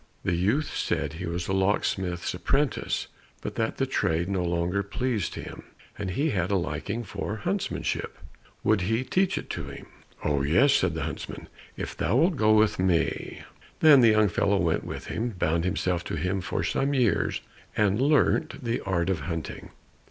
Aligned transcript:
The 0.23 0.33
youth 0.33 0.75
said 0.75 1.13
he 1.13 1.27
was 1.27 1.47
a 1.47 1.53
locksmith's 1.53 2.33
apprentice, 2.33 3.05
but 3.43 3.53
that 3.53 3.77
the 3.77 3.85
trade 3.85 4.29
no 4.29 4.43
longer 4.43 4.81
pleased 4.81 5.35
him, 5.35 5.63
and 5.95 6.09
he 6.09 6.31
had 6.31 6.49
a 6.49 6.55
liking 6.55 7.03
for 7.03 7.41
huntsmanship, 7.43 8.17
would 8.63 8.81
he 8.81 9.03
teach 9.03 9.37
it 9.37 9.47
to 9.51 9.65
him? 9.65 9.85
"Oh, 10.23 10.41
yes," 10.41 10.73
said 10.73 10.95
the 10.95 11.03
huntsman, 11.03 11.47
"if 11.77 11.95
thou 11.95 12.15
wilt 12.15 12.35
go 12.35 12.51
with 12.53 12.79
me." 12.79 13.43
Then 13.81 14.01
the 14.01 14.09
young 14.09 14.27
fellow 14.29 14.57
went 14.57 14.85
with 14.85 15.05
him, 15.05 15.35
bound 15.37 15.65
himself 15.65 16.03
to 16.05 16.15
him 16.15 16.41
for 16.41 16.63
some 16.63 16.95
years, 16.95 17.41
and 17.77 18.01
learnt 18.01 18.63
the 18.63 18.79
art 18.81 19.11
of 19.11 19.19
hunting. 19.19 19.69